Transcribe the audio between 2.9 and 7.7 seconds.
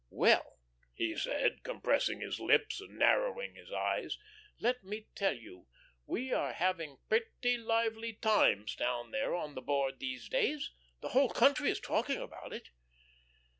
narrowing his eyes, "let me tell you, we are having pretty